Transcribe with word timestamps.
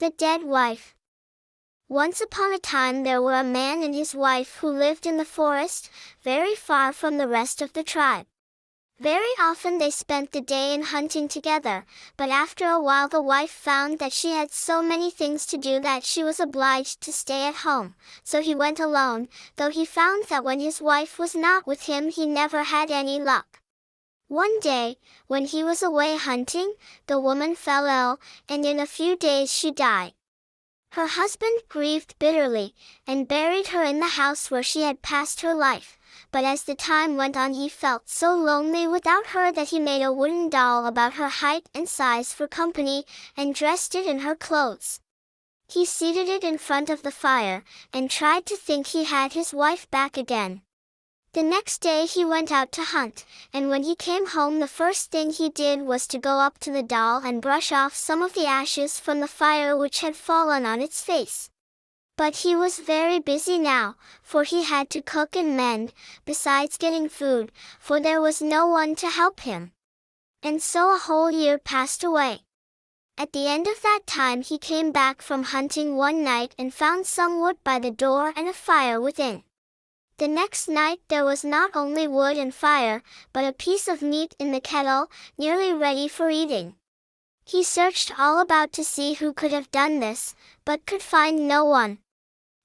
The 0.00 0.10
Dead 0.10 0.42
Wife 0.42 0.96
Once 1.88 2.20
upon 2.20 2.52
a 2.52 2.58
time 2.58 3.04
there 3.04 3.22
were 3.22 3.38
a 3.38 3.44
man 3.44 3.80
and 3.80 3.94
his 3.94 4.12
wife 4.12 4.56
who 4.56 4.68
lived 4.68 5.06
in 5.06 5.18
the 5.18 5.24
forest, 5.24 5.88
very 6.20 6.56
far 6.56 6.92
from 6.92 7.16
the 7.16 7.28
rest 7.28 7.62
of 7.62 7.74
the 7.74 7.84
tribe. 7.84 8.26
Very 8.98 9.32
often 9.38 9.78
they 9.78 9.92
spent 9.92 10.32
the 10.32 10.40
day 10.40 10.74
in 10.74 10.82
hunting 10.82 11.28
together, 11.28 11.86
but 12.16 12.28
after 12.28 12.68
a 12.68 12.80
while 12.82 13.06
the 13.06 13.22
wife 13.22 13.52
found 13.52 14.00
that 14.00 14.12
she 14.12 14.32
had 14.32 14.50
so 14.50 14.82
many 14.82 15.12
things 15.12 15.46
to 15.46 15.56
do 15.56 15.78
that 15.78 16.02
she 16.02 16.24
was 16.24 16.40
obliged 16.40 17.00
to 17.02 17.12
stay 17.12 17.46
at 17.46 17.62
home, 17.62 17.94
so 18.24 18.42
he 18.42 18.52
went 18.52 18.80
alone, 18.80 19.28
though 19.54 19.70
he 19.70 19.84
found 19.84 20.24
that 20.24 20.42
when 20.42 20.58
his 20.58 20.82
wife 20.82 21.20
was 21.20 21.36
not 21.36 21.68
with 21.68 21.82
him 21.82 22.08
he 22.08 22.26
never 22.26 22.64
had 22.64 22.90
any 22.90 23.20
luck. 23.20 23.60
One 24.28 24.58
day, 24.60 24.96
when 25.26 25.44
he 25.44 25.62
was 25.62 25.82
away 25.82 26.16
hunting, 26.16 26.74
the 27.06 27.20
woman 27.20 27.54
fell 27.54 27.84
ill, 27.86 28.20
and 28.48 28.64
in 28.64 28.80
a 28.80 28.86
few 28.86 29.16
days 29.16 29.52
she 29.52 29.70
died. 29.70 30.14
Her 30.92 31.08
husband 31.08 31.62
grieved 31.68 32.18
bitterly, 32.18 32.74
and 33.06 33.28
buried 33.28 33.68
her 33.68 33.84
in 33.84 34.00
the 34.00 34.16
house 34.16 34.50
where 34.50 34.62
she 34.62 34.82
had 34.82 35.02
passed 35.02 35.42
her 35.42 35.54
life, 35.54 35.98
but 36.32 36.42
as 36.42 36.62
the 36.62 36.74
time 36.74 37.16
went 37.16 37.36
on 37.36 37.52
he 37.52 37.68
felt 37.68 38.08
so 38.08 38.34
lonely 38.34 38.86
without 38.86 39.26
her 39.28 39.52
that 39.52 39.68
he 39.68 39.78
made 39.78 40.02
a 40.02 40.12
wooden 40.12 40.48
doll 40.48 40.86
about 40.86 41.14
her 41.14 41.28
height 41.28 41.68
and 41.74 41.88
size 41.88 42.32
for 42.32 42.48
company, 42.48 43.04
and 43.36 43.54
dressed 43.54 43.94
it 43.94 44.06
in 44.06 44.20
her 44.20 44.34
clothes. 44.34 45.00
He 45.68 45.84
seated 45.84 46.28
it 46.28 46.44
in 46.44 46.58
front 46.58 46.88
of 46.88 47.02
the 47.02 47.10
fire, 47.10 47.62
and 47.92 48.10
tried 48.10 48.46
to 48.46 48.56
think 48.56 48.86
he 48.86 49.04
had 49.04 49.34
his 49.34 49.52
wife 49.52 49.90
back 49.90 50.16
again. 50.16 50.62
The 51.34 51.42
next 51.42 51.78
day 51.80 52.06
he 52.06 52.24
went 52.24 52.52
out 52.52 52.70
to 52.72 52.84
hunt, 52.84 53.24
and 53.52 53.68
when 53.68 53.82
he 53.82 53.96
came 53.96 54.26
home 54.26 54.60
the 54.60 54.68
first 54.68 55.10
thing 55.10 55.30
he 55.30 55.48
did 55.48 55.82
was 55.82 56.06
to 56.06 56.18
go 56.20 56.38
up 56.38 56.60
to 56.60 56.70
the 56.70 56.84
doll 56.84 57.22
and 57.24 57.42
brush 57.42 57.72
off 57.72 57.92
some 57.92 58.22
of 58.22 58.34
the 58.34 58.46
ashes 58.46 59.00
from 59.00 59.18
the 59.18 59.26
fire 59.26 59.76
which 59.76 59.98
had 59.98 60.14
fallen 60.14 60.64
on 60.64 60.80
its 60.80 61.02
face. 61.02 61.50
But 62.16 62.36
he 62.36 62.54
was 62.54 62.78
very 62.78 63.18
busy 63.18 63.58
now, 63.58 63.96
for 64.22 64.44
he 64.44 64.62
had 64.62 64.88
to 64.90 65.02
cook 65.02 65.34
and 65.34 65.56
mend, 65.56 65.92
besides 66.24 66.78
getting 66.78 67.08
food, 67.08 67.50
for 67.80 67.98
there 67.98 68.20
was 68.20 68.40
no 68.40 68.68
one 68.68 68.94
to 68.94 69.08
help 69.08 69.40
him. 69.40 69.72
And 70.40 70.62
so 70.62 70.94
a 70.94 70.98
whole 70.98 71.32
year 71.32 71.58
passed 71.58 72.04
away. 72.04 72.42
At 73.18 73.32
the 73.32 73.48
end 73.48 73.66
of 73.66 73.82
that 73.82 74.06
time 74.06 74.42
he 74.42 74.56
came 74.56 74.92
back 74.92 75.20
from 75.20 75.42
hunting 75.42 75.96
one 75.96 76.22
night 76.22 76.54
and 76.56 76.72
found 76.72 77.08
some 77.08 77.40
wood 77.40 77.56
by 77.64 77.80
the 77.80 77.90
door 77.90 78.32
and 78.36 78.46
a 78.46 78.52
fire 78.52 79.00
within. 79.00 79.42
The 80.18 80.28
next 80.28 80.68
night 80.68 81.00
there 81.08 81.24
was 81.24 81.44
not 81.44 81.72
only 81.74 82.06
wood 82.06 82.36
and 82.36 82.54
fire, 82.54 83.02
but 83.32 83.44
a 83.44 83.52
piece 83.52 83.88
of 83.88 84.00
meat 84.00 84.36
in 84.38 84.52
the 84.52 84.60
kettle, 84.60 85.10
nearly 85.36 85.72
ready 85.72 86.06
for 86.06 86.30
eating. 86.30 86.76
He 87.44 87.64
searched 87.64 88.18
all 88.18 88.40
about 88.40 88.72
to 88.74 88.84
see 88.84 89.14
who 89.14 89.32
could 89.32 89.50
have 89.50 89.70
done 89.72 89.98
this, 89.98 90.36
but 90.64 90.86
could 90.86 91.02
find 91.02 91.48
no 91.48 91.64
one. 91.64 91.98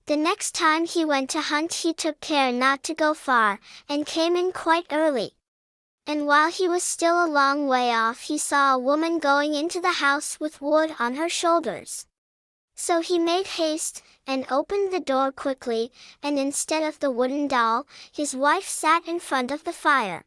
The 0.06 0.16
next 0.16 0.54
time 0.54 0.86
he 0.86 1.04
went 1.04 1.30
to 1.32 1.42
hunt 1.42 1.74
he 1.74 1.92
took 1.92 2.20
care 2.22 2.52
not 2.52 2.84
to 2.84 2.94
go 2.94 3.14
far, 3.16 3.60
and 3.88 4.06
came 4.06 4.36
in 4.36 4.52
quite 4.52 4.86
early. 4.92 5.34
And 6.06 6.28
while 6.28 6.52
he 6.52 6.68
was 6.68 6.84
still 6.84 7.24
a 7.24 7.28
long 7.28 7.68
way 7.68 7.92
off 7.92 8.22
he 8.22 8.38
saw 8.38 8.74
a 8.76 8.80
woman 8.80 9.20
going 9.20 9.56
into 9.56 9.82
the 9.82 10.02
house 10.02 10.40
with 10.40 10.62
wood 10.62 10.96
on 11.00 11.16
her 11.16 11.30
shoulders. 11.30 12.06
So 12.82 13.02
he 13.02 13.20
made 13.20 13.46
haste, 13.46 14.02
and 14.26 14.50
opened 14.50 14.94
the 14.94 15.02
door 15.02 15.34
quickly, 15.34 15.92
and 16.24 16.40
instead 16.40 16.82
of 16.82 16.98
the 17.00 17.12
wooden 17.12 17.46
doll, 17.46 17.86
his 18.10 18.34
wife 18.34 18.70
sat 18.70 19.06
in 19.06 19.20
front 19.20 19.52
of 19.52 19.66
the 19.66 19.74
fire. 19.74 20.24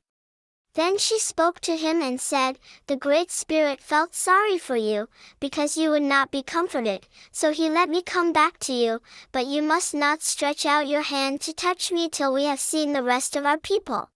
Then 0.74 0.98
she 0.98 1.18
spoke 1.18 1.60
to 1.60 1.78
him 1.78 2.02
and 2.02 2.20
said, 2.20 2.58
The 2.88 2.96
Great 2.98 3.30
Spirit 3.30 3.80
felt 3.80 4.14
sorry 4.14 4.58
for 4.58 4.76
you, 4.76 5.08
because 5.40 5.78
you 5.78 5.88
would 5.88 6.02
not 6.02 6.30
be 6.30 6.42
comforted, 6.42 7.08
so 7.30 7.52
he 7.52 7.70
let 7.70 7.88
me 7.88 8.02
come 8.02 8.34
back 8.34 8.58
to 8.66 8.74
you, 8.74 9.00
but 9.32 9.46
you 9.46 9.62
must 9.62 9.94
not 9.94 10.20
stretch 10.20 10.66
out 10.66 10.86
your 10.86 11.00
hand 11.00 11.40
to 11.40 11.54
touch 11.54 11.90
me 11.90 12.10
till 12.10 12.34
we 12.34 12.44
have 12.44 12.60
seen 12.60 12.92
the 12.92 13.02
rest 13.02 13.34
of 13.34 13.46
our 13.46 13.58
people. 13.58 14.10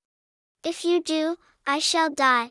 If 0.63 0.85
you 0.85 1.03
do, 1.03 1.39
I 1.67 1.79
shall 1.79 2.11
die. 2.11 2.51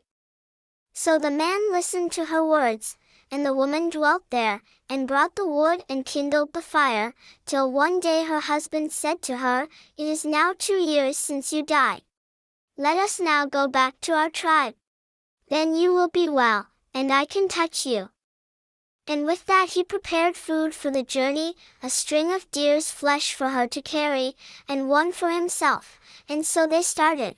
So 0.94 1.20
the 1.20 1.30
man 1.30 1.72
listened 1.72 2.12
to 2.14 2.26
her 2.26 2.44
words, 2.44 2.98
and 3.32 3.46
the 3.46 3.54
woman 3.54 3.90
dwelt 3.90 4.24
there, 4.30 4.62
and 4.90 5.08
brought 5.08 5.36
the 5.36 5.48
wood 5.48 5.84
and 5.90 6.06
kindled 6.06 6.54
the 6.54 6.62
fire, 6.62 7.14
till 7.46 7.72
one 7.72 8.00
day 8.00 8.24
her 8.24 8.40
husband 8.40 8.92
said 8.92 9.22
to 9.22 9.38
her, 9.38 9.68
It 9.98 10.08
is 10.08 10.26
now 10.26 10.54
two 10.58 10.78
years 10.78 11.18
since 11.18 11.52
you 11.52 11.64
died. 11.64 12.04
Let 12.78 12.98
us 12.98 13.20
now 13.20 13.46
go 13.46 13.68
back 13.68 14.00
to 14.02 14.14
our 14.14 14.30
tribe. 14.30 14.76
Then 15.48 15.76
you 15.76 15.94
will 15.94 16.10
be 16.10 16.28
well, 16.28 16.68
and 16.94 17.12
I 17.12 17.26
can 17.26 17.48
touch 17.48 17.86
you. 17.86 18.10
And 19.08 19.26
with 19.26 19.46
that 19.46 19.70
he 19.70 19.84
prepared 19.84 20.36
food 20.36 20.74
for 20.74 20.90
the 20.90 21.04
journey, 21.04 21.56
a 21.84 21.90
string 21.90 22.34
of 22.34 22.50
deer's 22.50 22.90
flesh 22.90 23.34
for 23.34 23.50
her 23.50 23.68
to 23.68 23.82
carry, 23.82 24.36
and 24.68 24.90
one 24.90 25.12
for 25.12 25.30
himself, 25.30 26.00
and 26.28 26.46
so 26.46 26.66
they 26.66 26.82
started. 26.82 27.38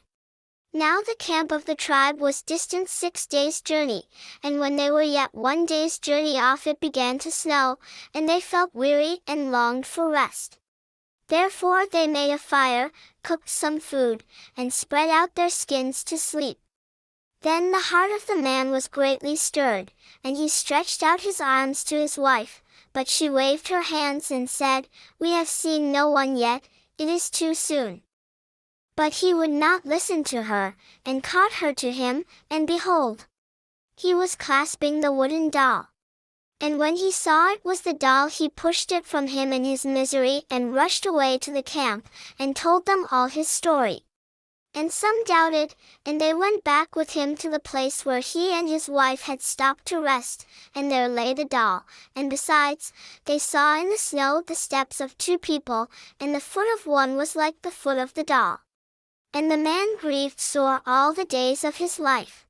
Now 0.78 1.02
the 1.02 1.16
camp 1.18 1.52
of 1.52 1.66
the 1.66 1.74
tribe 1.74 2.20
was 2.20 2.44
distant 2.44 2.88
six 2.88 3.26
days' 3.26 3.62
journey, 3.62 4.04
and 4.44 4.60
when 4.60 4.76
they 4.76 4.92
were 4.92 5.02
yet 5.02 5.34
one 5.34 5.66
day's 5.66 5.98
journey 5.98 6.38
off 6.38 6.68
it 6.68 6.80
began 6.80 7.18
to 7.18 7.32
snow, 7.32 7.80
and 8.14 8.30
they 8.30 8.40
felt 8.40 8.76
weary 8.76 9.22
and 9.26 9.52
longed 9.52 9.88
for 9.88 10.08
rest. 10.08 10.60
Therefore 11.30 11.88
they 11.88 12.06
made 12.06 12.32
a 12.32 12.38
fire, 12.38 12.92
cooked 13.24 13.50
some 13.50 13.80
food, 13.80 14.24
and 14.56 14.72
spread 14.72 15.10
out 15.10 15.34
their 15.34 15.50
skins 15.50 16.04
to 16.04 16.16
sleep. 16.16 16.60
Then 17.42 17.72
the 17.72 17.90
heart 17.90 18.12
of 18.12 18.28
the 18.28 18.36
man 18.36 18.70
was 18.70 18.88
greatly 18.88 19.36
stirred, 19.36 19.92
and 20.24 20.38
he 20.38 20.48
stretched 20.48 21.02
out 21.02 21.22
his 21.22 21.42
arms 21.42 21.84
to 21.86 21.96
his 21.96 22.20
wife, 22.20 22.62
but 22.94 23.08
she 23.08 23.32
waved 23.32 23.70
her 23.70 23.82
hands 23.82 24.30
and 24.30 24.48
said, 24.48 24.88
We 25.18 25.32
have 25.32 25.48
seen 25.48 25.92
no 25.92 26.08
one 26.08 26.38
yet, 26.38 26.70
it 27.00 27.10
is 27.10 27.32
too 27.32 27.56
soon. 27.56 28.04
But 28.98 29.14
he 29.22 29.32
would 29.32 29.52
not 29.52 29.86
listen 29.86 30.24
to 30.26 30.44
her, 30.44 30.76
and 31.06 31.24
caught 31.24 31.62
her 31.62 31.72
to 31.72 31.92
him, 31.92 32.26
and 32.50 32.66
behold! 32.66 33.28
He 33.96 34.16
was 34.16 34.36
clasping 34.36 35.02
the 35.02 35.12
wooden 35.12 35.52
doll. 35.52 35.90
And 36.60 36.80
when 36.80 36.96
he 36.96 37.12
saw 37.12 37.52
it 37.52 37.64
was 37.64 37.82
the 37.82 37.94
doll 37.94 38.28
he 38.28 38.50
pushed 38.50 38.92
it 38.92 39.06
from 39.06 39.28
him 39.28 39.54
in 39.54 39.64
his 39.64 39.86
misery 39.86 40.46
and 40.50 40.74
rushed 40.74 41.06
away 41.06 41.38
to 41.38 41.52
the 41.52 41.62
camp, 41.62 42.10
and 42.40 42.56
told 42.56 42.88
them 42.88 43.06
all 43.12 43.28
his 43.28 43.48
story. 43.48 44.02
And 44.74 44.92
some 44.92 45.24
doubted, 45.26 45.76
and 46.04 46.20
they 46.20 46.34
went 46.34 46.64
back 46.64 46.96
with 46.96 47.12
him 47.12 47.36
to 47.38 47.52
the 47.52 47.60
place 47.60 48.04
where 48.04 48.20
he 48.20 48.52
and 48.52 48.68
his 48.68 48.90
wife 48.90 49.22
had 49.22 49.44
stopped 49.44 49.86
to 49.88 50.00
rest, 50.00 50.48
and 50.74 50.92
there 50.92 51.08
lay 51.08 51.36
the 51.36 51.46
doll, 51.46 51.86
and 52.16 52.32
besides, 52.32 52.92
they 53.26 53.38
saw 53.38 53.80
in 53.80 53.92
the 53.92 53.98
snow 54.00 54.42
the 54.42 54.56
steps 54.56 55.00
of 55.00 55.16
two 55.20 55.38
people, 55.38 55.92
and 56.20 56.34
the 56.34 56.40
foot 56.40 56.68
of 56.74 56.88
one 56.88 57.16
was 57.16 57.36
like 57.36 57.62
the 57.62 57.70
foot 57.70 58.00
of 58.00 58.16
the 58.16 58.24
doll. 58.24 58.62
And 59.34 59.52
the 59.52 59.58
man 59.58 59.98
grieved 60.00 60.40
sore 60.40 60.82
all 60.86 61.14
the 61.14 61.26
days 61.26 61.64
of 61.64 61.76
his 61.76 62.00
life. 62.00 62.47